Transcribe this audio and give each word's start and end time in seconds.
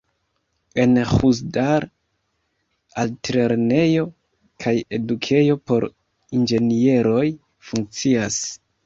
En 0.83 0.95
Ĥuzdar 1.09 1.85
altlernejo 3.03 4.05
kaj 4.65 4.73
edukejo 4.99 5.59
por 5.73 5.87
inĝenieroj 6.39 7.25
funkcias. 7.71 8.41